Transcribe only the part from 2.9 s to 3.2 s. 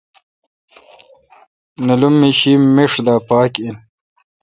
دا